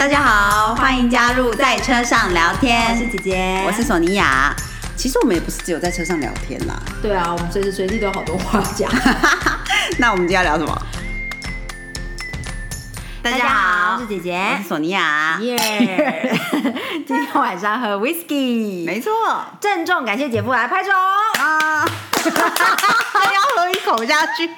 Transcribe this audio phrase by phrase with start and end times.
[0.00, 2.96] 大家好，欢迎加入在车上聊天我天。
[2.96, 4.50] 是姐姐，我是索尼娅。
[4.96, 6.74] 其实我们也不是只有在车上聊天啦。
[7.02, 8.90] 对啊，我们随时随地都有好多话讲。
[10.00, 10.82] 那我们今天要聊什么？
[13.22, 14.68] 大家好，我是姐我姐是。
[14.70, 15.36] 索尼娅。
[15.42, 16.34] 耶！
[17.06, 19.12] 今天晚上喝 whisky，没错
[19.60, 20.90] 郑重感谢姐夫来拍手，
[21.38, 21.84] 啊，
[22.24, 24.48] 要喝一口下去。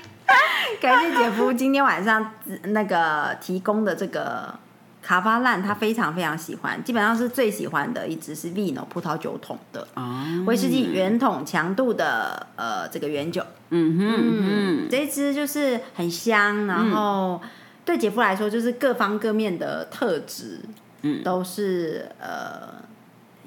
[0.81, 2.31] 感谢姐夫今天晚上
[2.67, 4.55] 那个提供的这个
[5.03, 13.45] 卡巴烂，他非常非常喜欢，基本上是最喜欢的一支是 Vino 葡萄酒桶的哦，威士忌圆桶强度的呃这个原酒。
[13.71, 17.41] 嗯哼嗯，这一支就是很香，然后
[17.85, 20.61] 对姐夫来说就是各方各面的特质，
[21.03, 21.23] 嗯。
[21.25, 22.81] 都是呃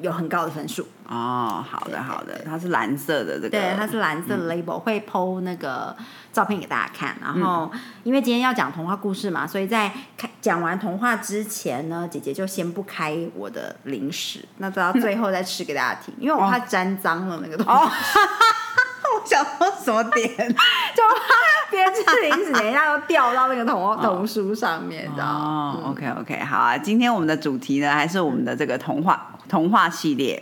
[0.02, 0.88] 有很高的分数。
[1.08, 5.96] 哦，好的好的，它是蓝色的这个，对，它是蓝色的 label，、会 PO 那个
[6.34, 7.16] 照片给大家看。
[7.22, 7.72] 然后，
[8.04, 17.72] 因为今天要讲童话故事嘛，所以在开讲完童话之前呢，姐姐就先不开我的零食，那都到最后再吃给大家听， 因为我怕沾脏了那个东西。
[17.72, 17.86] 哦，
[19.22, 20.28] 我想说什么点？
[20.36, 21.55] 就怕
[21.94, 25.26] 吃零食，等一下都掉到那个童童书上面，你知道？
[25.26, 30.42] 哦，OK OK，好啊，今天我们的主题呢，还是我们的这个童话童话系列。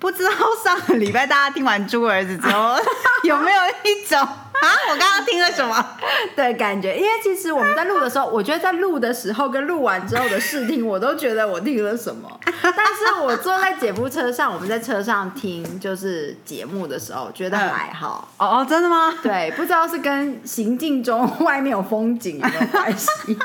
[0.00, 0.30] 不知道
[0.64, 2.74] 上个礼拜大家听完猪儿子之后，
[3.22, 4.66] 有没有一种啊？
[4.90, 5.86] 我刚刚听了什么？
[6.34, 12.28] 对，感觉，因为其实我们在录的时候，我觉得在录的时候跟录完之后的试听，我都觉得我听了什么。
[12.62, 18.26] 但是我坐在姐夫车上，我们在车上听就是节目的时候，觉得还好。
[18.38, 19.14] 哦哦，真的吗？
[19.22, 23.38] 对，不知道是跟行进中 外面有风景有没有关系。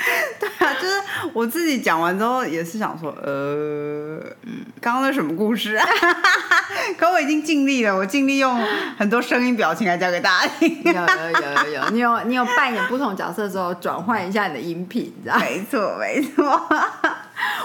[0.40, 0.94] 对啊，就是
[1.32, 5.86] 我自己讲完之后也是想说，呃，嗯，刚刚那什么故事啊？
[6.98, 8.58] 可我已经尽力了，我尽力用
[8.96, 10.82] 很多声音表情来教给大家听。
[10.84, 15.42] 有有有有有，你有你有扮演不同角色的时候，转换一下你的音频，你知道吗？
[15.42, 16.68] 没错，没错。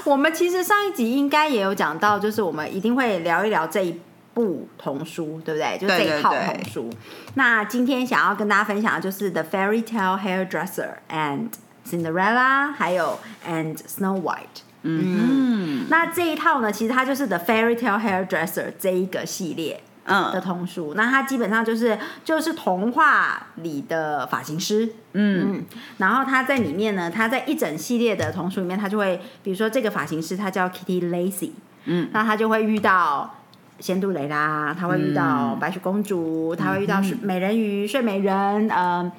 [0.03, 3.99] 我们其实上一集应该也有讲到，就是我们一定会聊一聊这一
[4.33, 5.77] 部童书，对不对？
[5.77, 6.89] 就是这一套对对对童书。
[7.35, 11.49] 那今天想要跟大家分享的就是《The Fairy Tale Hairdresser》and
[11.85, 14.63] Cinderella，还有 and Snow White。
[14.83, 19.81] 嗯那这一套呢，其实它就是《The Fairy Tale Hairdresser》这一个系列。
[20.07, 25.65] 的嗯童书，那它基本上就是就是童话里的发型师，嗯嗯，
[25.97, 31.53] 然后他在里面呢，他在一整系列的童书里面，他就会，比如说这个发型师他叫 Kitty Lacy，
[31.85, 33.33] 嗯，那他就会遇到
[33.79, 39.11] 仙杜蕾拉，他会遇到白雪公主，他会遇到睡美人鱼、睡美人，呃。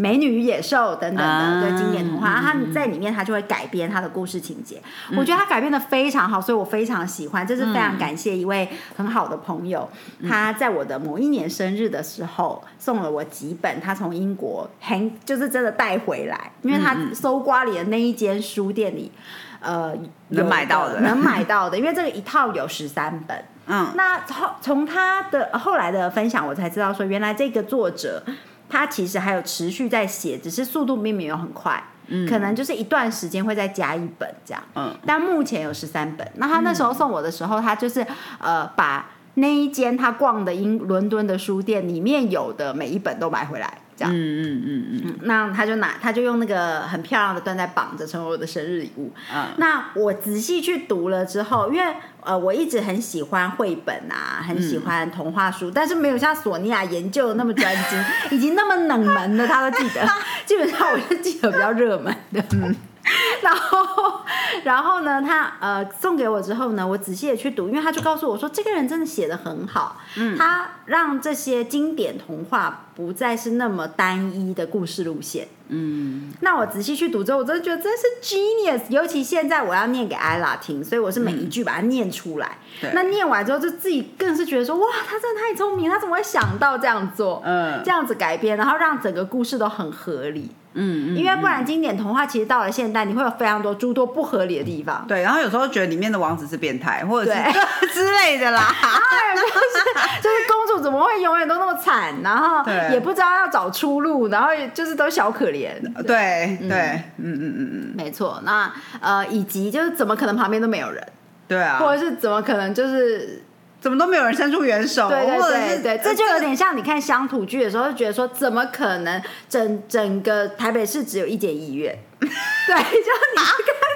[0.00, 1.60] 美女与野兽等等的，啊。
[1.60, 4.80] 对经典童话，他在里面他就会改编他的故事情节。
[5.14, 7.46] 我觉得他改编的非常好，所以我非常喜欢。
[7.46, 8.66] 这是非常感谢一位
[8.96, 9.86] 很好的朋友，
[10.26, 19.12] 他在我的某一年生日的时候送了我几本他从英国 hand 就是真的带回来，因为他搜刮里的那一间书店里，
[19.60, 19.94] 呃，
[20.28, 21.00] 能有买到的。
[21.00, 23.44] 能买到的，因为这个一套有十三本。
[23.66, 23.88] 嗯。
[23.94, 28.22] 那后从他的后来的分享，我才知道说，原来这个作者
[28.70, 31.82] 他其实还有持续在写，只是速度并没有很快，
[32.28, 34.62] 可能就是一段时间会再加一本这样。
[34.76, 36.26] 嗯但目前有十三本。
[36.36, 38.06] 那他那时候送我的时候，他就是
[38.38, 44.14] 呃把那一间他逛的英伦敦的书店里面有的每一本都买回来，这样。
[44.14, 49.12] 嗯嗯嗯嗯那他就拿，他就用那个很漂亮的缎带绑着，成为我的生日礼物。
[49.34, 58.04] 嗯那我仔细去读了之后，因为呃我一直很喜欢绘本啊，很喜欢童话书，但是没有像索尼娅研究的那么专精，
[58.36, 60.00] 以及那么冷门的他都记得。
[60.46, 62.42] 基本上我就记得比较热门的。
[62.52, 62.74] 嗯
[63.42, 64.20] 然后，
[64.62, 78.82] 然后呢，他呃送给我之后呢，我仔细的去读，因为他就告诉我说，这个人真的写的很好，嗯，他让这些经典童话不再是那么单一的故事路线，嗯，那我仔细去读之后，我真的觉得真是 genius。
[78.90, 82.58] 尤其现在我要念给艾拉听，所以我是每一句把它念出来。
[82.78, 87.42] 对那念完之后，就自己更是觉得说，哇，他真的太聪明，他怎么会想到这样做？
[87.46, 90.50] 嗯这样子改编，然后让整个故事都很合理。
[90.72, 95.04] 嗯嗯，因为不然，经典童话其实到了现代，你会有非常多诸多不合理的地方。
[95.08, 97.38] 对，然后有时候觉得里面的王子是变态，或者是
[97.92, 98.60] 之类的啦。
[98.70, 105.72] 哎，就是就是公主怎么会永远都那么惨，然后对也不知道要找出路，然后就是都小可怜。
[106.06, 106.58] 对。
[106.68, 107.30] 对，嗯。
[107.30, 111.06] 嗯嗯嗯，没错，那呃，以及就是怎么可能旁边都没有人，
[111.46, 113.42] 对啊，或者是怎么可能就是
[113.80, 115.38] 怎么都没有人伸出援手，对对
[115.82, 121.96] 对对，这就有点像你看乡土剧的时候，就觉得说怎么可能整整个台北市只有一间医院？
[122.20, 123.89] 对，就你去看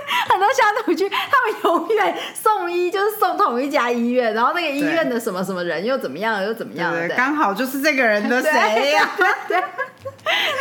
[0.45, 9.11] 很多乡土剧，他们永远送医就是送同一家医院，然后那个医院的什么什么人又怎么样又怎么样刚好就是这个人的谁呀？
[9.17, 9.63] 对对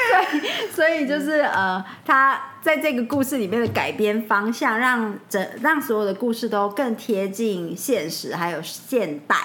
[0.09, 9.35] 所以所以就是呃，他在这个故事里面的改编方向，让整让所有的故事都更贴近现实，还有现代。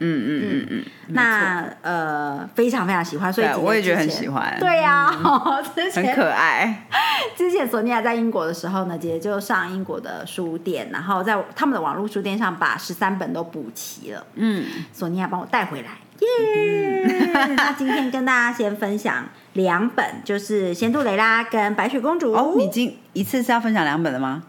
[0.00, 5.10] 嗯嗯嗯嗯，那呃，非常非常喜欢，所以我也觉得很喜欢对呀、
[5.74, 6.86] 之很可爱。
[7.36, 14.24] 之前索尼娅在英国的时候呢，姐姐就上英国的书店，然后在他们的网络书店上把十三本都补齐了。
[14.34, 15.88] 嗯，索尼娅帮我带回来，
[16.20, 17.54] 耶！
[17.56, 19.24] 那今天跟大家先分享
[19.54, 22.32] 两本，就是《仙杜蕾拉》跟《白雪公主》。
[22.36, 24.42] 哦，你今一次是要分享两本的吗？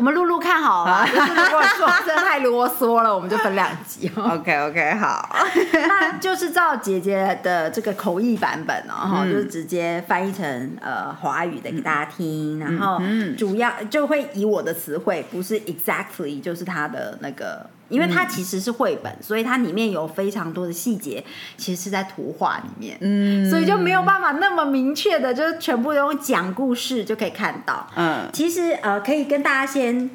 [0.00, 4.30] 我们录录看好了，就是如果说真的太啰嗦了，我们就分两集哦。
[4.40, 5.28] OK OK，好。
[5.86, 21.22] 那就是照姐姐的这个口译版本哦，哈、嗯就是直接翻译成呃华语的给大家听，然后嗯主要就会以我的词汇，不是 exactly 就是它的那个，因为它其实是绘本，所以它里面有非常多的细节，
[21.58, 27.86] 其实是在图画里面，嗯所以就没有办法那么明确的，就是全部用讲故事就可以看到。
[27.96, 30.08] 嗯其实呃，可以跟大家先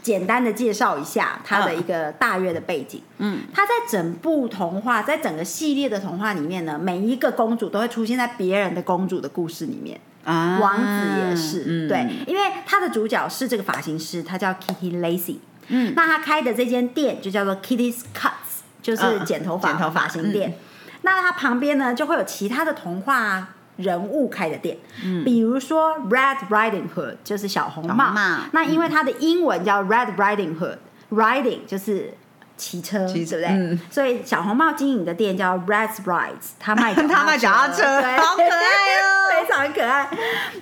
[0.00, 3.02] 简单的介绍一下它的一个大约的背景。
[3.18, 10.00] 嗯，它在整部童话，在整个系列的童话里面呢，每一个公主都会出现在别人的公主的故事里面。
[10.24, 15.36] 啊王子也是，嗯对，因为他的主角是这个发型师，他叫 Kitty Lacy。
[15.68, 20.58] 嗯那他开的这间店就叫做 Kitty's Cuts，就是嗯剪头发、剪头发发型店。
[21.02, 24.76] 那它旁边呢，就会有其他的童话人物开的店，
[25.24, 28.12] 比如说 Red Riding Hood，就是小红帽。
[28.52, 32.14] 那因为它的英文叫 Red Riding Hood，Riding 就是
[32.56, 33.46] 骑车，对不对？
[33.46, 37.84] 嗯所以小红帽经营的店叫 Red Rides，他卖脚他卖脚踏车
[38.20, 40.10] 好可爱哦 非常可爱。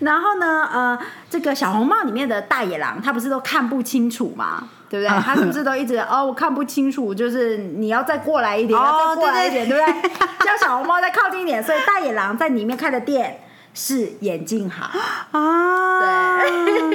[0.01, 0.99] 然后呢，呃，
[1.31, 4.69] 这个小红帽里面的大野狼，他不是都看不清楚吗？
[4.89, 5.21] 对不对？
[5.21, 9.93] 他是不是都一直 哦，我看不清楚，就是你要再过来一点，再过来一点，对对。
[9.93, 10.11] 不对？
[10.47, 13.41] 叫小红帽再靠近一点，所以大野狼在里面开的店
[13.75, 14.89] 是眼镜行，
[15.33, 15.99] 啊，
[16.41, 16.47] 对。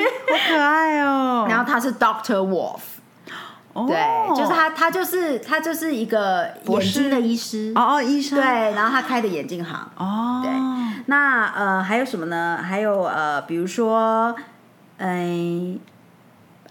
[0.31, 1.45] 好可爱哦。
[1.49, 2.79] 然后他是 Doctor Wolf，
[3.73, 3.85] 哦。
[3.87, 8.39] 对，就是他，他就是他就是一个眼睛的医师，哦哦，医生。
[8.39, 10.51] 对，然后他开的眼镜行，哦，对。
[11.07, 12.59] 那呃还有什么呢？
[12.65, 14.33] 还有呃，比如说，
[14.97, 15.79] 嗯、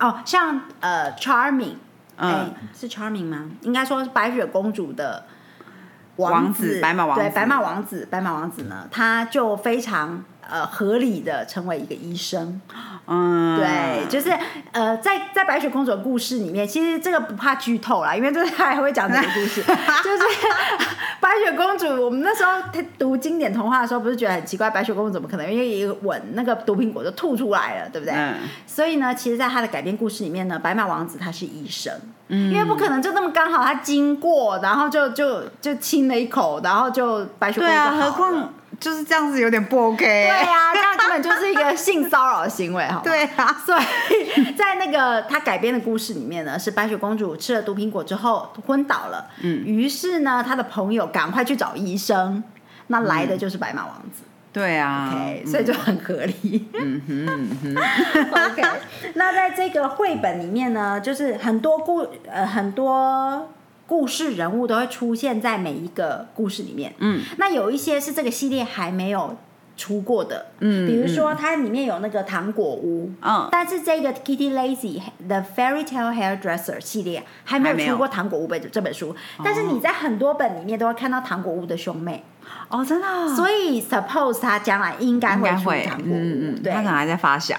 [0.00, 1.75] 哦，像呃，Charming，
[2.17, 3.50] 哎、嗯是 Charming 吗？
[3.61, 5.26] 应该说是白雪公主的
[6.17, 12.61] 王子，子白马王子对，白马王子，白马王子呢，他就非常呃合理的成为一个医生，
[13.06, 14.37] 嗯，对，就是
[14.73, 19.62] 呃，在在白雪公主的故事里面，其实这个不怕剧透啦，因为这他还会讲这个故事，
[20.03, 20.25] 就是
[21.20, 21.87] 白雪公主。
[22.05, 22.50] 我们那时候
[22.99, 28.14] 读经典童话的时候，不是觉得很奇怪，白雪公主怎么可能因为一个吻那个毒苹果就吐出来了，对不对？
[28.14, 28.34] 嗯
[28.67, 31.93] 所以呢，其实，在他的改编故事里面呢，白马王子他是医生，
[32.31, 40.05] 因为不可能就那么刚好他经过，然后就就就亲了一口，然后就白雪公主何况就是这样子有点不 OK。
[40.05, 43.00] 对啊、 这样根本就是一个性骚扰的行为，好？
[43.00, 52.43] 对啊， 所以在那个他改编的故事里面呢，是白雪公主吃了毒苹果之后昏倒了，嗯，于是呢，她的朋友赶快去找医生，
[52.87, 55.14] 那来的就是白马王子、对啊。
[55.47, 56.69] 所以就很合理。
[56.75, 57.76] 嗯哼嗯哼，
[58.50, 58.62] OK。
[59.14, 63.50] 那在这个绘本里面呢，就是很多故呃很多。
[63.91, 69.37] 故事人物都会出现在每一个故事里面，嗯，那有一些是这个系列还没有
[69.76, 77.94] 出过的，嗯比如说它里面有那个糖果屋，嗯但是这个 Kitty Lazy The Fairy Tale Hairdresser 系列还没有还没有。
[77.94, 82.22] 出过糖果屋本这本书，但是你在很多本里面都会看到糖果屋的兄妹，
[82.69, 86.73] 哦，真的哦，所以 suppose 他将来应该会出应该会，糖果屋，嗯嗯，对。
[86.73, 87.59] 他可，能还在发想。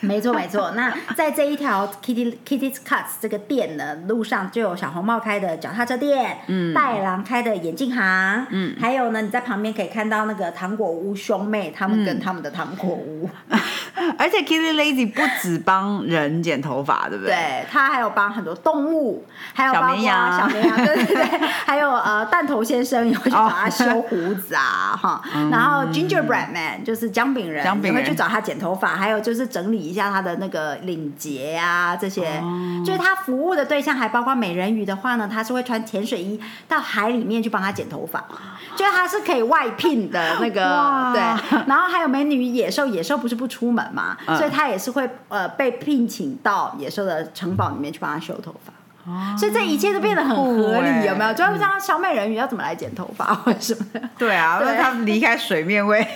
[0.00, 0.70] 没错 没错。
[0.72, 13.28] 那在这一条 Kitty Kitty's Cuts 这个店呢，路上就有小红帽开的脚踏车店，嗯，大野狼开的眼镜行，嗯，还有呢，你在旁边可以看到那个糖果屋兄妹他们跟他们的糖果屋，
[14.18, 17.34] 而且 Kitty Lazy 不止帮人剪头发，对不对？
[17.34, 20.38] 对他还有帮很多动物，还有小绵羊。
[20.38, 32.82] 小绵羊， 对对对，还有呃弹头先生也会去找他 修胡子啊，哈，然后 Gingerbread Man 就是姜饼人，也会去找他剪头发，还有就是整理一下他的那个领结啊这些，哦。
[32.84, 38.24] 就是他服务的对象还包括美人鱼的话呢，他是会穿潜水衣到海里面去帮他剪头发，
[38.74, 41.12] 就是他是可以外聘的那个哇。
[41.12, 41.20] 对，
[41.66, 44.36] 然后还有美女与野兽，野兽不是不出门嘛，嗯。
[44.36, 48.72] 所以他也是会呃被聘请到野兽的城堡里面去帮他修头发。
[49.36, 51.34] 所以这一切都变得很合理有没有？
[51.34, 53.34] 就会像小美人鱼要怎么来剪头发？
[53.34, 53.84] 或者什么？
[53.94, 56.06] 的，对啊，因对为他离开水面会，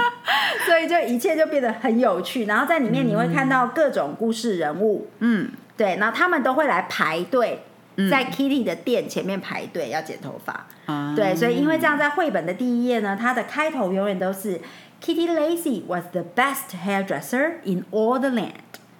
[0.64, 2.46] 所以就一切就变得很有趣。
[2.46, 5.50] 然后在里面你会看到各种故事人物，嗯。
[5.76, 7.62] 对，然后他们都会来排队
[8.10, 10.66] 在 Kitty 的店前面排队要剪头发。
[10.86, 11.12] 啊。
[11.14, 14.58] 对，所以因为这样，在绘本的第一页呢，它的开头永远都是
[15.00, 18.52] Kitty Lazy was the best hairdresser in all the land。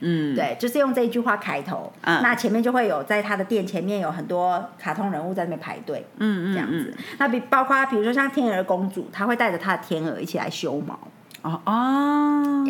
[0.03, 1.93] 嗯，对，就是用这一句话开头。
[2.03, 6.97] 嗯那前面就会有在他的店前面有很多卡通人物在那边排队，嗯嗯这样子。
[7.19, 10.99] 那比包括比如说像天鹅公主，她会带着她的天鹅一起来修毛。
[11.43, 12.65] 哦哦，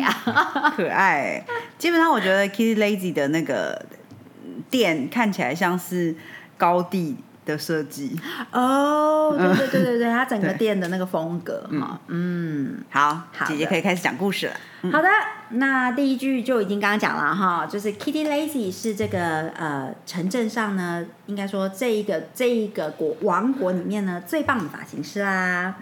[0.75, 1.41] 可爱。
[1.77, 3.85] 基本上我觉得 Kitty Lazy 的那个
[4.69, 6.13] 店看起来像是
[6.57, 7.15] 高地
[7.51, 8.19] 的设计。
[8.51, 12.77] 哦，对对对对对，它整个店的那个风格哈，嗯。
[12.89, 14.53] 好，好姐姐可以开始讲故事了。
[14.91, 15.07] 好的，
[15.49, 25.75] 那第一句就已经刚刚讲了哈，就是 Kitty Lazy 是这个呃城镇上呢，应该说这一个这一个国王国里面呢最棒的发型师啦。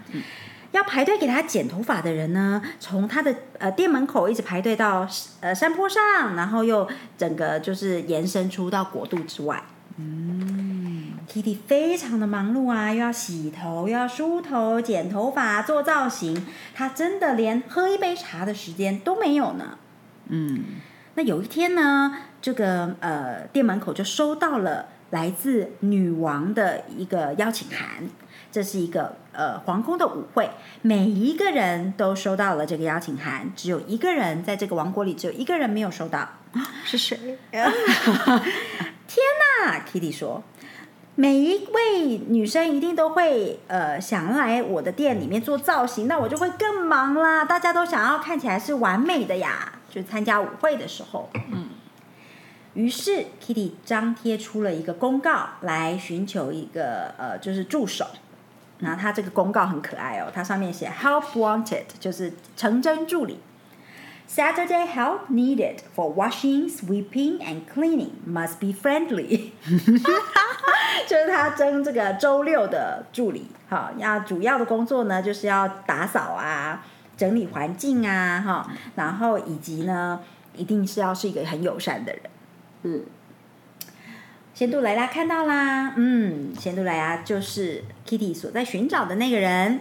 [0.72, 5.08] 要排队给他剪头发的人呢，从他的呃店门口一直排队到
[5.40, 9.64] 呃山坡上，然后又整个就是延伸出到国度之外。
[11.28, 19.78] Kitty 非常的忙碌啊，又要洗头，又要梳头、剪头发、做造型，她真的连喝一杯茶的时间都没有呢。
[20.30, 20.64] 嗯，
[21.14, 28.10] 那有一天呢，这个呃店门口就收到了来自女王的一个邀请函。
[28.52, 30.50] 这是一个呃皇宫的舞会，
[30.82, 36.28] 每一个人都收到了这个邀请函，只有一个人在这个王国里，只有一个人没有收到。
[36.84, 37.38] 是谁？
[39.20, 40.42] 天呐 Kitty 说，
[41.16, 47.44] 每一位女生一定都会呃想来我的店里面做造型，那我就会更忙啦。
[47.44, 51.70] 大家都想要看起来是完美的呀，就参加舞会的时候，嗯。
[52.76, 58.06] 于是 Kitty 张贴出了一个公告，来寻求一个呃就是助手。
[58.78, 63.40] 然后它这个公告很可爱哦，它上面写 “Help wanted”，就是成真助理。
[64.30, 69.54] Saturday help needed for washing, sweeping, and cleaning must be friendly。
[71.08, 76.86] 就是他征这个周六的助理，哈，要主要的工作呢，就是要打扫啊、
[77.18, 80.22] 整理环境啊，哈，然后以及呢，
[80.56, 82.22] 一定是要是一个很友善的人。
[82.84, 83.02] 嗯，
[84.54, 89.80] 仙杜莱拉看到啦，嗯，仙杜莱拉就是 Kitty 所在寻找的那个人，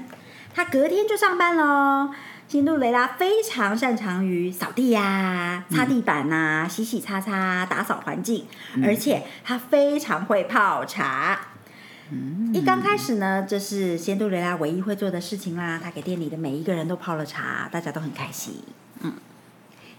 [0.54, 2.14] 他隔天就上班喽。
[2.48, 8.46] 仙杜蕾拉非常擅长于扫地呀、擦地板呐、洗洗擦擦、打扫环境，
[8.82, 11.48] 而且她非常会泡茶。
[12.54, 15.78] 一刚开始呢，这是仙杜蕾拉唯一会做的事情啦。
[15.82, 18.54] 她给店里的每一个人都泡了茶，大家都很开心。
[19.02, 19.12] 嗯，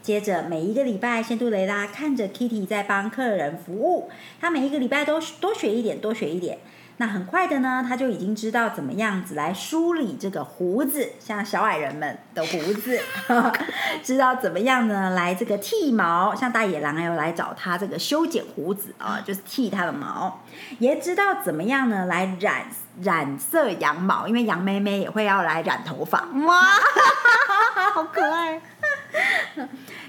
[0.02, 4.10] 接着每一个礼拜，仙杜蕾拉看着 Kitty 在帮客人服务，
[4.42, 6.58] 她每一个礼拜都多学一点，多学一点。
[7.02, 13.00] 那很快的呢，他就已经知道怎么样子来梳理这个胡子，像小矮人们的胡子，
[14.04, 20.42] 知道怎么样呢来这个剃毛，像大野狼还有来找他这个修剪胡子啊，就是剃他的毛，
[20.80, 22.66] 也知道怎么样呢来染
[23.02, 26.28] 染色羊毛，因为羊妹妹也会要来染头发。
[26.46, 26.64] 哇，
[27.96, 28.62] 好可爱。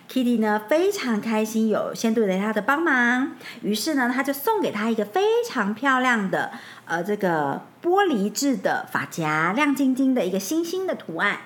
[0.08, 3.30] Kitty 呢非常开心有仙杜雷他的帮忙，
[3.62, 6.50] 于是呢他就送给他一个非常漂亮的
[6.90, 11.38] 呃这个玻璃制的发夹，亮晶晶的一个星星的图案。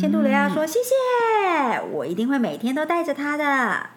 [0.00, 3.90] 仙杜雷亚说：“谢谢，我一定会每天都带着它的。”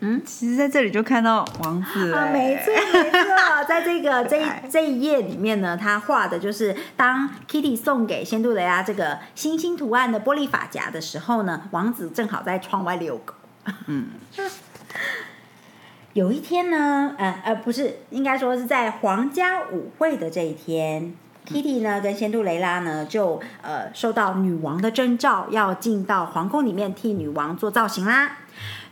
[0.00, 13.32] 嗯其实在这里就看到王子了啊，没错没错， 在这个这一这一页里面呢，他画的就是当 Kitty 送给仙杜雷亚这个星星图案的玻璃发夹的时候呢，王子正好在窗外遛狗。
[13.86, 14.10] 嗯，
[16.16, 21.14] 有一天呢，呃呃，不是，应该说是在皇家舞会的这一天。
[21.44, 28.38] Kitty 呢跟仙杜雷拉呢就呃收到女王的征召，要进到皇宫里面替女王做造型啦。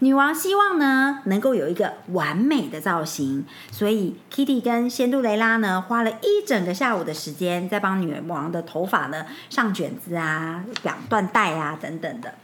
[0.01, 12.35] 女王希望呢能够有一个完美的造型，所以 Kitty 跟仙杜雷拉呢花了一整个下午的时间，在帮女王的头发呢上卷子啊、两缎带啊等等的。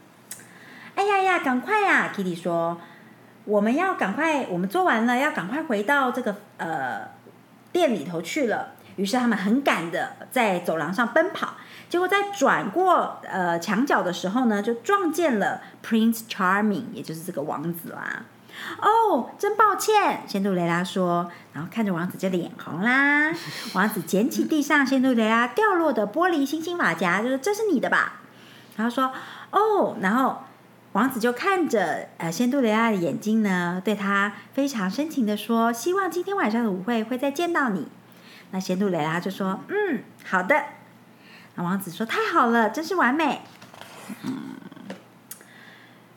[0.95, 2.79] 哎呀呀，赶快呀！Kitty 说，
[3.45, 7.09] 我们要赶快，我们做完了，要赶快回到这个呃
[7.73, 8.75] 店里头去了。
[8.97, 11.55] 于是他们很赶的在走廊上奔跑，
[11.89, 18.25] 结果在转过呃墙角的时候呢，就撞见了 Prince Charming，也就是这个王子啦。
[18.79, 23.33] 哦，真抱歉，仙杜雷拉说，然后看着王子就脸红啦。
[23.73, 28.21] 王子捡起地上仙杜雷拉掉落的玻璃星星发夹，就说：“这是你的吧？”
[28.77, 29.13] 然后说
[29.51, 30.43] ：“哦。”然后
[30.93, 37.87] 王子就看着呃仙杜雷拉的眼睛呢，对他非常深情的说：“希望今天晚上的舞会会再见到你。”
[38.51, 40.65] 那仙杜雷拉就说：“嗯，好的。”
[41.55, 43.43] 那王子说：“太好了，真是完美。”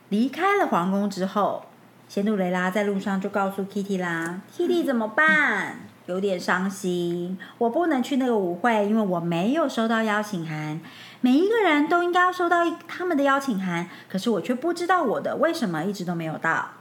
[0.09, 1.65] 离开了皇宫之后，
[2.07, 5.81] 仙杜蕾拉在路上就告诉 Kitty 啦，Kitty 怎么办？
[6.05, 10.81] 有点伤心，我不能去那个舞会，因为我没有收到邀请函。
[11.23, 16.71] 每一个人都应该要收到他们的邀请函，可是我却不知道我的为什么一直都没有到。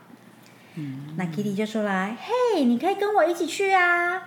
[0.75, 2.17] 嗯那 Kitty 就说来
[2.53, 4.23] ：“嘿，你可以跟我一起去啊！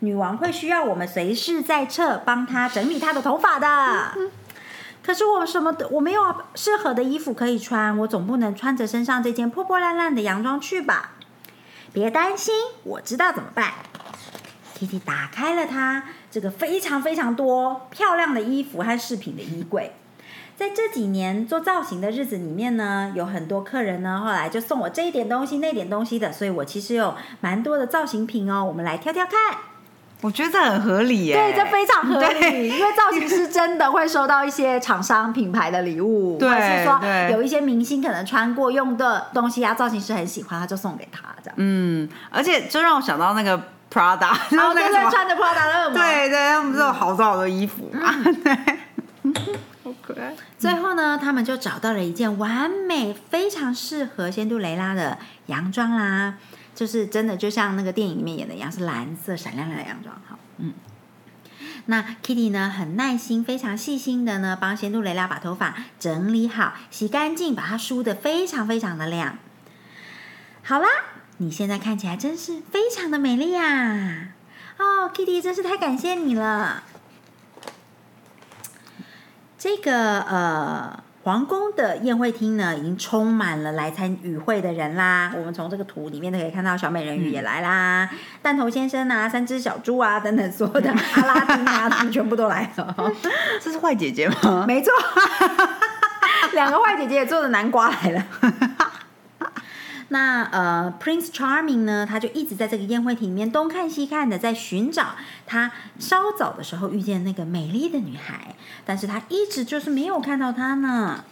[0.00, 4.14] 女王会需要我们随时在侧帮她整理她的头发的。
[5.00, 11.12] 可是我什么的我没有适合的衣服可以穿，我总不能穿着身上这件破破烂烂的洋装去吧？
[11.92, 12.52] 别担心，
[12.82, 13.74] 我知道怎么办。
[14.76, 16.02] ”Kitty 打开了她
[16.32, 19.92] 这个非常非常多漂亮的衣服和饰品的衣柜。
[20.56, 28.64] 在这几年做造型的日子里面呢，有很多客人呢，后来就送我这一点东西、那点东西的，所以我其实有蛮多的造型品哦。
[28.64, 29.58] 我们来挑挑看，
[30.20, 31.34] 我觉得这很合理耶。
[31.34, 41.54] 对，这非常合理， 因为造型师真的会收到一些厂商品牌的礼物，或者是说有一些明星可能穿过用的东西啊，造型师很喜欢，他就送给他这样。
[41.56, 43.60] 嗯，而且就让我想到那个
[43.92, 45.98] Prada，然后那个什么，穿着 Prada 的恶魔。
[45.98, 48.14] 对对，他们不是有好多好多衣服嘛？
[48.42, 48.54] 对，
[49.84, 50.34] 好可爱。
[50.58, 56.34] 最后呢，他们就找到了一件完美、非常适合仙杜蕾拉的洋装啦，
[56.74, 60.14] 就是真的就像那个电影里面演的一样，是蓝色闪亮亮的洋装。
[60.26, 60.72] 好，嗯。
[61.86, 69.36] 那 Kitty 呢，很耐心、非常细心的呢，帮仙杜蕾拉把头发整理好、洗干净，把它梳得非常非常的亮。
[70.62, 70.86] 好啦，
[71.38, 74.28] 你现在看起来真是非常的美丽呀、
[74.78, 76.84] 哦，Kitty 真是太感谢你了。
[79.58, 85.32] 这个呃，皇宫的宴会厅呢，已经充满了来参与会的人啦。
[85.36, 88.08] 我们从这个图里面都可以看到，小美人鱼也来啦，
[88.42, 93.12] 弹头先生啊，三只小猪啊，等等，所有的阿拉丁啊，他们全部都来了。
[93.60, 94.64] 这是坏姐姐吗？
[94.66, 94.92] 没错，
[96.54, 98.26] 两个坏姐姐也坐着南瓜来了。
[100.12, 105.16] 那呃，Prince Charming 呢，他就一直在这个宴会厅里面东看西看的，在寻找
[105.46, 108.54] 他稍早的时候遇见那个美丽的女孩，
[108.84, 111.24] 但是他一直就是没有看到她呢。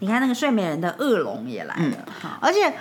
[0.00, 2.74] 你看那个睡美人的恶龙也来了，哈、而且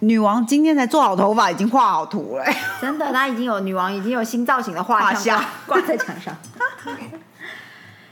[0.00, 2.44] 女王今天才做好头发，已经画好图了。
[2.80, 6.34] 真的，她已经有女王已经有新造型的画画像挂在墙上。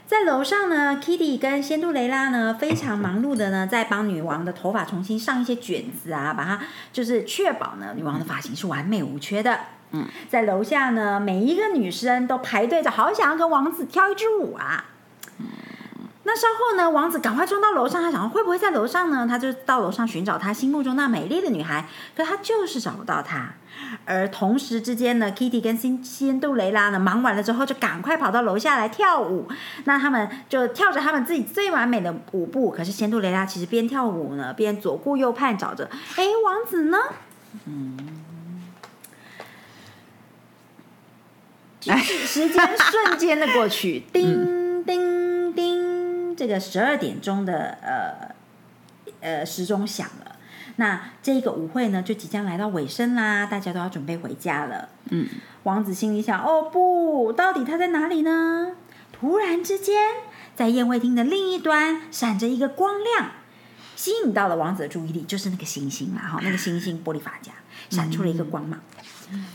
[0.07, 6.61] 在楼上呢，Kitty 跟仙杜蕾拉呢非常忙碌的呢，在帮女王的头发重新上一些卷子啊，把它
[6.93, 9.59] 就是确保呢女王的发型是完美无缺的。
[9.91, 14.85] 嗯，在楼下呢，每一个女生都排队着，好想要跟王子跳一支舞啊。
[16.23, 19.25] 那稍后呢，王子赶快冲到楼上，他想会不会在楼上呢？
[19.27, 23.55] 他就到楼上寻找他心目中那美丽的女孩，可他就是找不到她。
[24.05, 29.47] 而同时之间呢，Kitty 跟仙仙杜蕾拉呢忙完了之后，就赶快跑到楼下来跳舞。
[29.85, 32.71] 那他们就跳着他们自己最完美的舞步。
[32.71, 36.97] 可是仙杜蕾拉其实边跳舞呢，边左顾右盼找着，哎，王子呢？
[37.65, 37.97] 嗯，
[41.81, 48.35] 时间瞬间的过去， 叮叮叮，这个十二点钟的呃
[49.21, 50.36] 呃时钟响了。
[50.77, 54.89] 那这个舞会呢，就即将来到尾声啦，大家都要准备回家了。
[55.09, 55.27] 嗯，
[55.63, 58.71] 王子心里想：哦不，到底他在哪里呢？
[59.11, 59.95] 突然之间，
[60.55, 63.31] 在宴会厅的另一端闪着一个光亮，
[63.95, 67.51] 吸引到了王子的注意力，就是那个星星啦，哈，那个星星玻璃发夹
[67.89, 68.79] 闪出了一个光芒。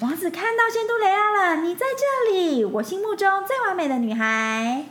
[0.01, 4.85] 王子看到仙杜蕾拉了，你在这里，我心目中最完美的女孩。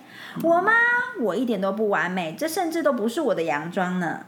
[0.44, 0.72] 我吗？
[1.20, 4.26] 我一点都不完美，这甚至都不是我的洋装呢。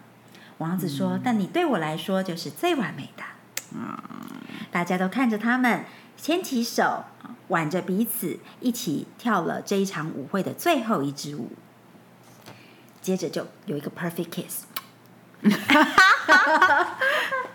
[0.60, 3.24] 王子说：“但你对我来说就是最完美的。”
[3.76, 3.98] 嗯
[4.72, 5.86] 大家都看着他们
[6.18, 7.04] 牵起手，
[7.50, 11.52] 挽着彼此，一起跳了这一场舞会的最后一支舞。
[13.02, 14.64] 接着就有一个 perfect kiss。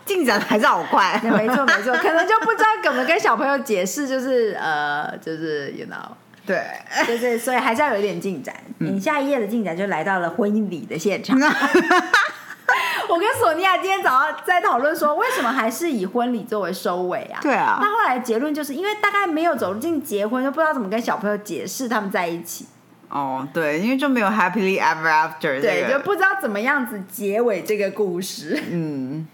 [0.05, 1.19] 进展还是好快。
[1.21, 6.11] 对，没错没错， 可能就不知道怎么跟小朋友解释，就是呃，就是 you know，
[6.45, 6.63] 对，
[7.05, 8.55] 就是所以还是要有一点进展。
[8.77, 11.37] 你下一页的进展就来到了婚礼的现场。
[13.09, 17.39] 我跟索尼娅今天早上在讨论说，为什么还是以婚礼作为收尾啊？
[17.41, 22.67] 对啊那后来的结论就是因为大概没有走进结婚，就不知道怎么跟小朋友解释他们在一起。
[23.09, 28.61] 哦，对，因为就没有 happily ever after 对，这个，就不知道怎么样子结尾这个故事。
[28.69, 29.27] 嗯，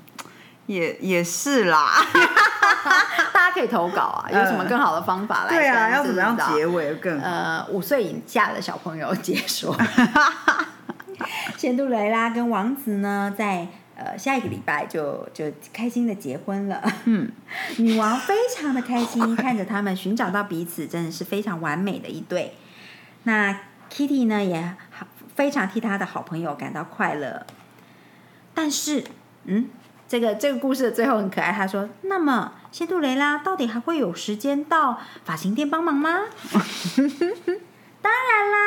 [0.68, 1.92] 也也是啦。
[3.34, 5.50] 大家可以投稿啊，有什么更好的方法来？
[5.50, 7.28] 对啊，要怎么样结尾更好？
[7.28, 9.76] 呃，五岁以下的小朋友解说。
[11.58, 16.82] 仙杜蕾拉跟王子呢，在呃下一个礼拜就就开心的结婚了。
[17.06, 17.32] 嗯，
[17.78, 22.54] 女王非常的开心，看着他们寻找到彼此，真的是非常完美的一对。
[23.24, 23.58] 那
[23.90, 27.46] Kitty 呢，也好非常替他的好朋友感到快乐。
[28.54, 29.04] 但是，
[29.46, 29.70] 嗯，
[30.08, 36.22] 这个这个故事的最后很可爱，他说：“那么仙杜蕾拉到底还会有时间到发型店帮忙吗？”
[38.06, 38.58] 当然啦，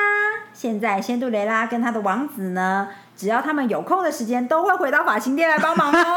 [0.53, 6.17] 现在仙杜雷拉跟他的王子呢，只要他们有空的时间，都会回到发型店来帮忙哦。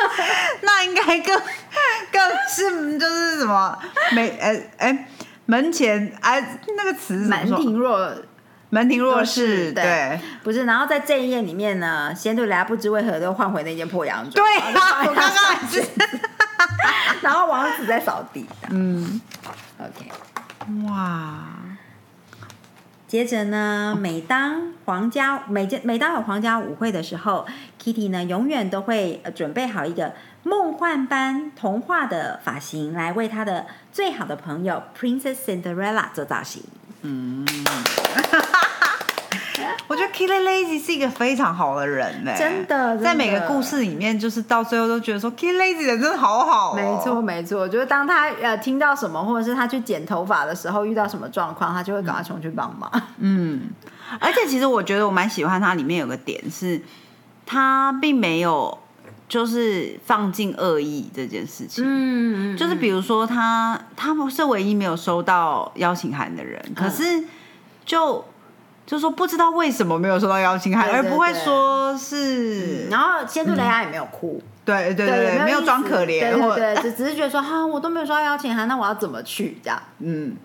[0.62, 1.38] 那应该更
[2.10, 3.78] 更是就是什么
[4.12, 5.08] 没呃哎
[5.44, 7.36] 门前哎那个词是怎么？
[7.36, 8.10] 门庭若
[8.70, 10.18] 门庭若市市，对。
[10.42, 15.84] 不是，然后在这一页里面呢，仙杜雷拉不知为何都换回那件破洋装，对啊， 我刚刚还是
[17.20, 18.46] 然后王子在扫地。
[18.70, 19.20] 嗯。
[19.78, 20.10] OK，
[20.88, 21.38] 哇，
[23.06, 27.46] 接着呢，每当皇家每件每当有皇家舞会的时候
[27.80, 36.64] ，Kitty 呢永远都会呃准备好一个梦幻般童话的发型，来为她的最好的朋友 Princess Cinderella 做造型。
[39.88, 43.04] 我觉得 Kitty Lazy 是一个非常好的人呢，真的真的。
[43.04, 52.90] 在每个故事里面，就是到最后都觉得说 Kitty Lazy 人真的好好、哦，没错，没错，就是当他呃听到什么，或者是他去剪头发的时候遇到什么状况，他就会赶快冲去帮忙。
[53.18, 53.70] 嗯，
[54.20, 56.80] 而且其实我觉得我蛮喜欢他里面有个点是，
[57.44, 58.76] 他并没有
[59.28, 61.84] 就是放进恶意这件事情。
[61.86, 67.24] 嗯，就是比如说他，他不是唯一没有收到邀请函的人，可是
[67.84, 68.24] 就
[68.86, 79.82] 就说不知道为什么没有收到邀请函，而不会对说是，然后仙杜雷拉也没有哭，对对对没有装可怜，或对对对，只只是觉得说哈，我都没有收到邀请函，那我要怎么去这样？
[79.98, 80.36] 嗯。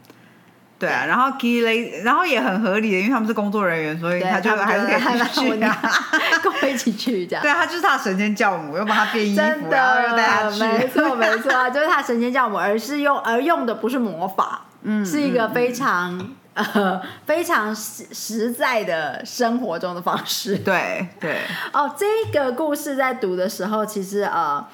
[0.80, 5.80] 对啊，然后 Kitty Lazy，然后也很合理的，因为他们是工作人员，所以他就们还是可以还继续啊。
[6.42, 7.44] 跟我一起去这样。
[7.44, 10.64] 对啊，他就是他的神仙教母，又帮他变衣真服，然后又带他的，去。
[10.64, 16.20] 没错没错，就是他神仙教母，而是用而用的不是魔法， 嗯是一个非常
[16.54, 20.58] 呃 非常实实在的生活中的方式。
[20.58, 21.38] 对对，
[21.74, 24.66] 哦，这个故事在读的时候，其实呃，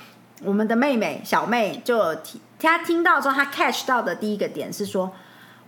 [0.44, 5.12] 我们的妹妹小妹就有听，她听到之后，她 catch 到的第一个点是说。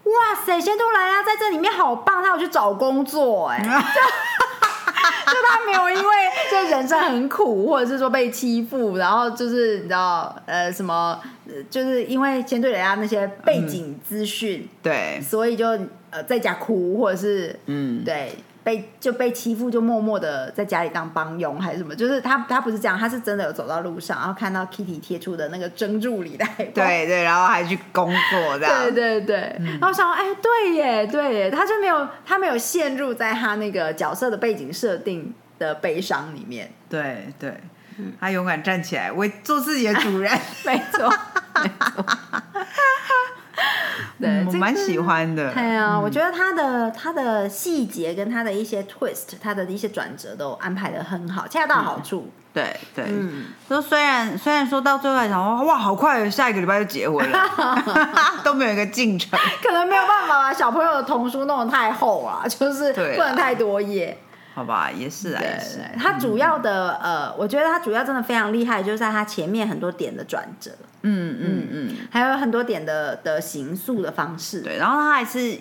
[0.05, 6.15] 哇塞，仙都来啦在这里面好棒，她有去找工作 哎、就他没有因为
[6.49, 15.77] 这人生很苦，或者是说被欺负，然后就是你知道呃什么，呃就是因为仙杜雷拉那些背景资讯，对，所以就
[16.09, 21.95] 呃在家哭，或者是嗯，对，被就被欺负，就默默的在家里当帮佣还是什么？
[21.95, 26.71] 就是他他不是这样，他是真的有走到路上，然后看到 Kitty 贴出的那个蒸助理的海报。
[26.73, 28.83] 对对，然后还去工作这样。
[28.83, 29.35] 对对对，
[29.79, 36.71] 然后想说，哎，对耶，对耶，他就没有他没有陷入在他那个角色的背景设定的悲伤里面。
[36.89, 37.53] 对对，
[38.19, 40.31] 他勇敢站起来，为做自己的主人。
[40.65, 41.09] 没错，
[41.63, 42.05] 没错。
[44.19, 45.53] 对，嗯我蛮这个喜欢的。
[45.53, 52.29] 对啊，我觉得他的他的细节跟他的一些 twist，他的一些转折都安排的很好，恰到好处。
[52.51, 57.39] 对对，嗯，说虽然虽然说到最后还想说哇，好快，下一个礼拜就结婚了，
[58.43, 59.39] 都没有一个进程。
[59.63, 64.17] 可能没有办法把小朋友的童书弄得太厚啊，就是不能太多页。
[64.53, 65.41] 好吧，也是啊，
[65.97, 70.71] 他主要的呃，我觉得他主要真的非常厉害，就是在他前面很多点的转折，
[71.03, 74.61] 嗯嗯嗯，还有很多点的的形塑的方式。
[74.61, 74.77] 对。
[74.77, 75.57] 然后他还是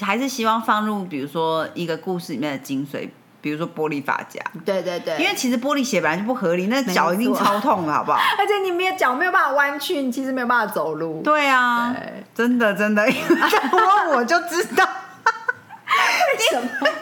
[0.00, 3.08] 还是希望放入，比如说一个故事里面的精髓，
[3.40, 8.18] 比如说玻璃发夹，对对对，因为其实玻璃鞋本来就不合理，那脚一定超痛的，好不好？
[8.38, 11.22] 而且你没有脚没有办法弯曲，你其实没有办法走路。
[11.22, 13.36] 对啊对，真的真的， 因为
[13.72, 14.84] 问我就知道，
[15.24, 16.68] 为什么？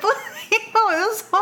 [0.00, 0.08] 不
[0.86, 1.40] 我就说，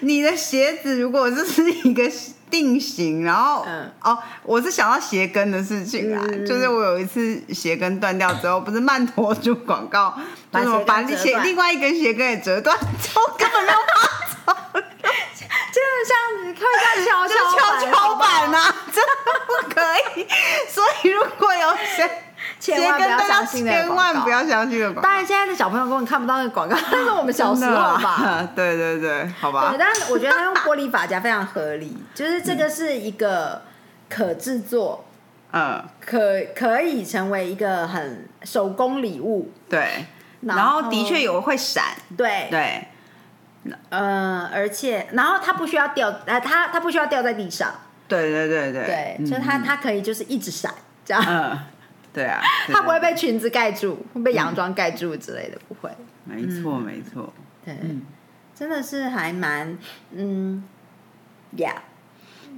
[0.00, 2.10] 你的鞋子如果这是一个
[2.50, 10.14] 定型，然后、嗯哦，我是想到鞋跟的事情啊，嗯就是我有一次鞋跟断掉之后，不是曼陀珠广告，
[10.50, 13.86] 把就是我把鞋鞋另外一根鞋跟也折断，之后根本没有办
[14.44, 16.12] 法走，就是像
[16.44, 19.10] 你会像跷就是跷跷板呐、啊，真的
[19.46, 19.80] 不可
[20.20, 20.26] 以。
[20.68, 22.10] 所以如果有鞋鞋
[22.62, 25.02] 千万不要相信那千广告万不要相信这个广告。
[25.02, 28.48] 当然，现在的小朋友根本看不到那个广告，那是我们小时候吧。
[28.54, 29.78] 对对对，好吧对，。
[29.78, 33.62] 但是我觉得他用玻璃发夹非常合理，就是这个是一个
[34.08, 35.04] 可制作、
[35.52, 36.20] 嗯，可
[36.54, 39.50] 可以成为一个很手工礼物。
[39.68, 40.06] 对。
[40.42, 41.84] 然然后的确有会闪，
[42.16, 42.88] 对，对，
[43.90, 47.72] 呃，而且然后它不需要掉，呃，它它不需要掉在地上，
[48.08, 51.56] 对对对对，对，嗯就是它它可以就是一直闪这样，嗯，
[52.12, 55.90] 对啊，对它不会被裙子盖住，会被洋装盖住之类的，不会。
[56.24, 57.32] 没错没错，
[57.64, 58.02] 对，嗯，
[58.54, 59.76] 真的是还蛮
[60.12, 60.62] 嗯
[61.56, 61.76] ，Yeah。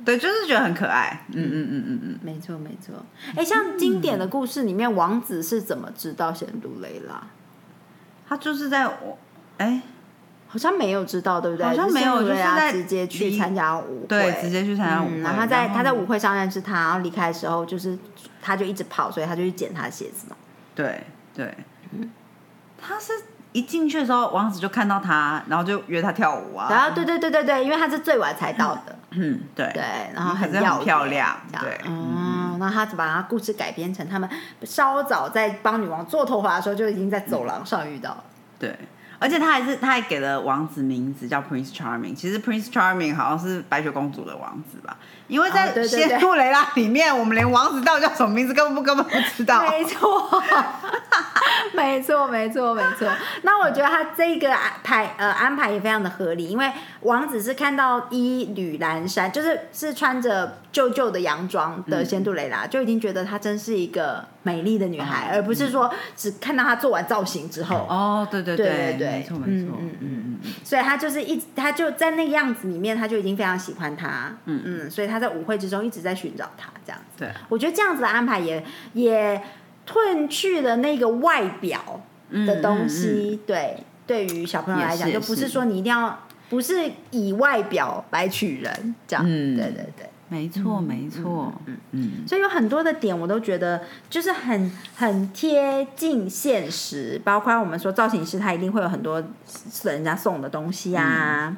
[0.04, 2.94] 对，就是觉得很可爱，嗯嗯嗯嗯嗯，没错，没错。
[3.36, 7.28] 哎，像经典的故事里面，王子是怎么知道仙杜蕾拉？
[8.28, 9.16] 他就是在我，
[9.58, 9.80] 哎，
[10.54, 11.66] 好像没有知道，对不对？
[11.66, 15.16] 好像没有就是在直接去离参加舞会，对，直接去参加舞会。
[15.16, 17.98] 嗯，然后他在后他在舞会上认识他，然后离开的时候就是
[18.40, 20.36] 他就一直跑，所以他就去捡他的鞋子嘛。
[20.72, 21.02] 对
[21.34, 21.52] 对，
[22.80, 23.12] 他是
[23.50, 26.68] 一进去的时候，王子就看到他，然后就约他跳舞啊。
[26.70, 29.82] 然后对对对对对，因为他是最晚才到的，嗯，对对，
[30.14, 34.30] 然后很漂亮，对，嗯，那他把他故事改编成他们
[34.62, 38.24] 稍早在帮女王做头发的时候就已经在走廊上遇到了。
[38.60, 38.78] 对。
[39.24, 44.98] 而且他还是他还给了王子名字叫 Prince Charming，其实 Prince Charming 好像是白雪公主的王子吧？
[45.26, 49.62] 因为在仙杜蕾拉》里面，我们连王子到底叫什么名字根本不根本不知道。
[49.62, 50.42] 没错，
[51.74, 53.08] 没错，没错，没错。
[53.42, 67.86] 那我觉得他这个安排呃安排也非常的合理，因为王子是看到衣履蓝衫，就是是穿着旧旧的洋装的仙杜蕾拉，就已经觉得她真是一个美丽的女孩，而不是说只看到她做完造型之后。
[67.88, 70.52] 哦，对对对对对没错没错，嗯嗯嗯嗯。
[70.62, 74.62] 所以他就是一，他就在那个样子里面，他就已经非常喜欢她，嗯。
[74.64, 77.24] 嗯，所以他在舞会之中一直在寻找他，这样子。
[77.24, 79.42] 对，我觉得这样子的安排也也
[79.86, 82.00] 褪去了那个外表
[82.30, 90.08] 的东西，对，对于小朋友来讲，就不是说你一定要不是以外表来取人，这样，嗯对对对。
[90.26, 99.22] 没错没错，嗯嗯所以有很多的点，我都觉得就是很很贴近现实，包括我们说造型师他一定会有很多
[99.84, 101.54] 人家送的东西啊。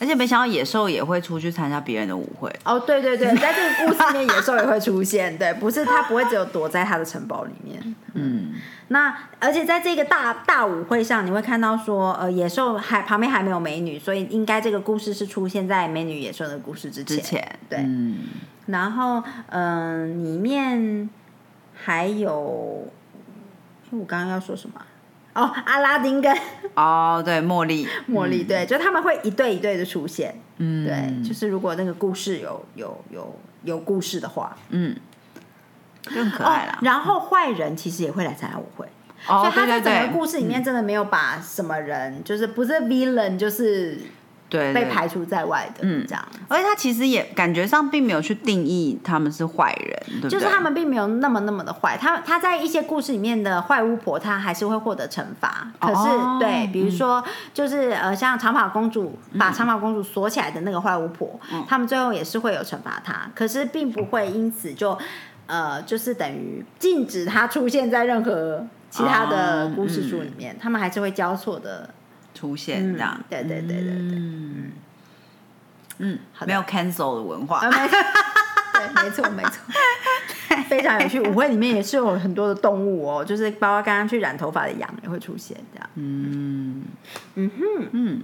[0.00, 7.94] 而且没想到野兽也会出去参加别人的舞会，哦，对对对，在这个故事里面，野兽也会出现，对，不是他不会只有躲在他的城堡里面。
[8.14, 8.54] 嗯，
[8.88, 17.16] 那而且在这个大大舞会上，你会看到说，呃，野兽还旁边还没有美女，所以应该这个故事是出现在美女野兽的故事之前。
[17.18, 18.18] 之前对嗯
[18.66, 21.10] 然后，嗯、里面
[21.74, 22.32] 还有，
[23.90, 24.80] 我刚刚要说什么？
[25.34, 26.36] 哦，阿拉丁跟
[26.74, 27.86] 哦对，茉莉。
[28.10, 30.34] 茉莉，对，就他们会一对一对的出现。
[30.58, 30.84] 嗯。
[30.84, 34.96] 对，就是如果那个故事有有有有故事的话，嗯，
[36.02, 36.74] 就很可爱啦。
[36.76, 36.78] 哦。
[36.82, 38.86] 然后坏人其实也会来参加舞会，
[39.28, 43.98] 哦所以他在整个故事里面真的没有把什么人，就是不是 villain 就是
[44.50, 46.24] 被排除在外的，嗯这样。
[46.48, 50.30] 而且他其实也感觉上并没有去定义他们是坏人，对不对？
[50.30, 55.70] 就是他们并没有那么那么的坏，他他在一些故事里面的坏巫婆，他还是会获得惩罚。
[55.78, 57.22] 可是、哦对，比如说
[57.54, 64.98] 就是呃，像长发公主把长发公主锁起来的那个坏巫婆，他们最后也是会有惩罚她，可是并不会因此就
[65.46, 71.90] 呃，就是等于禁止她出现在任何其他的哦故事书里面，他们还是会交错的。
[72.34, 73.14] 出现这样。
[73.18, 73.94] 嗯，对对对对对。
[73.94, 74.72] 嗯。
[75.98, 76.18] 嗯。
[76.46, 77.58] 没有 cancel 的文化。
[77.60, 77.98] 啊，，没错，
[78.74, 79.52] 对，没错，没错，
[80.68, 81.20] 非常有趣。
[81.20, 85.90] 舞会里面也是有很多的动物哦，就是包括刚刚去染头发的羊也会出现这样。
[85.96, 86.82] 嗯。
[87.34, 88.22] 嗯哼，嗯，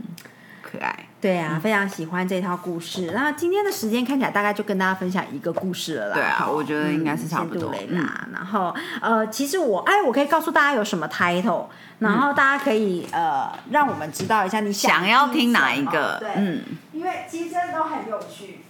[0.77, 0.95] 可爱。
[1.21, 3.11] 对啊，非常喜欢这套故事。
[3.13, 6.15] 那今天的时间看起来大概就跟大家分享一个故事了啦。
[6.15, 8.29] 对啊我觉得应该是差不多杜蕾拉。
[8.33, 11.65] 然后呃，其实我哎，我可以告诉大家有什么 title，
[11.99, 16.19] 然后大家可以呃让我们知道一下你想要听哪一个？
[16.21, 16.63] 对，嗯，
[16.93, 18.61] 因为其实真的都很有趣。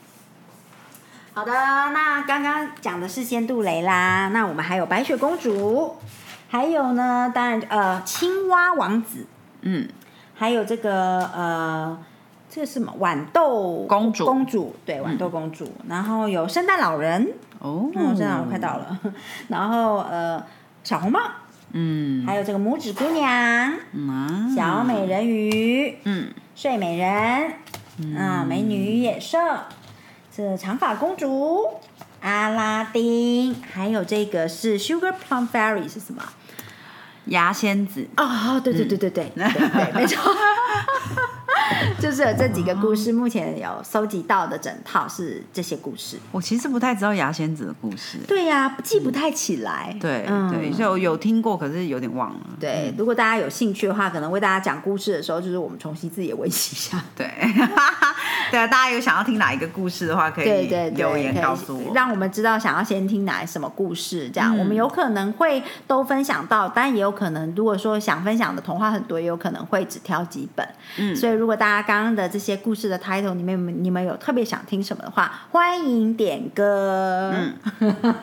[1.35, 5.97] 好的，那刚刚讲的是仙杜蕾拉，那我们还有白雪公主，
[6.49, 9.27] 还有呢，当然呃青蛙王子，
[9.61, 9.87] 嗯，
[10.37, 11.99] 还有这个呃
[12.49, 12.92] 这个是什么？
[13.01, 14.25] 豌豆公主。
[14.27, 18.99] 公主对豌豆公主，然后有圣诞老人，哦，嗯，圣诞老人快到了，
[19.49, 20.42] 然后呃
[20.85, 21.20] 小红帽，
[21.72, 23.72] 嗯，还有这个拇指姑娘，
[24.55, 27.53] 小美人鱼，嗯，睡美人，
[28.16, 29.38] 啊，美女与野兽，
[30.35, 31.66] 这长发公主，
[32.20, 36.22] 阿拉丁，还有这个是 Sugar Plum Fairy 是什么？
[37.27, 40.23] 牙仙子，哦，对对对对对，对对， 没错，
[42.00, 46.16] 就是有这几个故事，目前有收集到的整套是这些故事。
[46.33, 48.18] 我其实不太知道牙仙子的故事。
[48.26, 49.96] 对呀、记不太起来。
[50.00, 52.40] 对嗯对，所以我有听过，可是有点忘了。
[52.61, 57.02] 对，如果大家有兴趣的话，可能为大家讲故事的时候，就是我们重新自己也温习一下。
[57.16, 57.26] 对，
[58.50, 61.94] 对啊，大家有想要听哪一个故事的话，可以留言告诉我。
[61.94, 70.66] 让我们知道想要先听哪什么故事，这样、嗯我们有可能会都分享到，但也有可能如果说想分享的童话很多，也有可能会只挑几本。
[70.98, 77.33] 嗯所以如果大家刚刚的这些故事的 title 里面，你们有特别想听什么的话，欢迎点歌。
[77.35, 77.55] 嗯，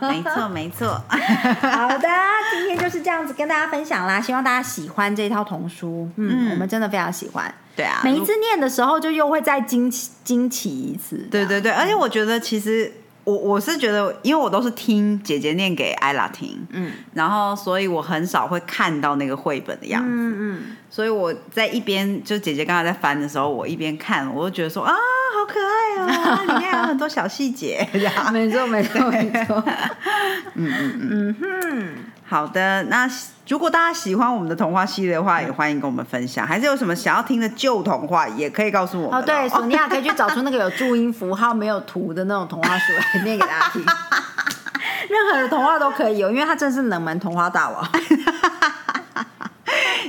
[0.02, 1.02] 没错没错。
[1.10, 2.08] 好的，
[2.54, 6.08] 今天就是这样子跟大家分享啦，希望大家喜欢这套童书。
[6.18, 7.54] 嗯，嗯我们真的非常喜欢。
[7.76, 11.18] 对啊，每一次念的时候，就又会再惊奇惊奇一次。
[11.32, 12.92] 对对对，而且我觉得其实
[13.24, 27.88] 我我是觉得，因为我都是听姐姐念给艾拉听，嗯然后所以我很少会看到那个绘本的样子，嗯嗯，所以我在一边就姐姐刚才在翻的时候，我一边看，我就觉得说啊，好可爱哦，里面有很多小细节。
[28.32, 29.64] 没错没错没错。
[30.56, 31.10] 嗯嗯嗯。
[31.12, 31.96] 嗯哼，
[32.34, 33.08] 好的，那
[33.48, 36.48] 如果大家喜欢我们的童话系列的话，也欢迎跟我们分享。
[36.48, 43.86] 还是有什么想要听的旧童话，也可以告诉我们哦对，索尼娅可以去找出那个有注音符号没有图的那种童话书来念给大家听。
[45.08, 47.88] 任何的童话都可以哦，因为它真是冷门童话大王。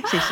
[0.09, 0.23] 谢谢。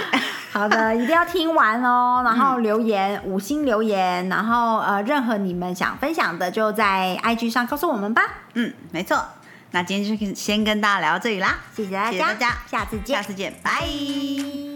[0.51, 8.23] 好的，一定要听完哦，然后留言、五星留言，然后呃，任何你们想分享的，就在 IG 上告诉我们吧。
[8.55, 9.23] 嗯，没错。
[9.73, 14.72] 那今天就先跟大家聊到这里啦，谢谢大家，谢谢大家下次见，下次见，拜。